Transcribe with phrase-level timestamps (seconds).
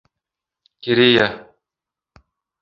[0.83, 1.27] Керея!